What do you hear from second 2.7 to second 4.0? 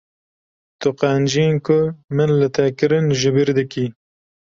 kirin ji bir dikî.